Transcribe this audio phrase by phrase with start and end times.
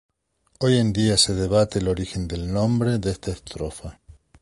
[0.61, 3.99] Hoy en día se debate el origen del nombre de esta estrofa.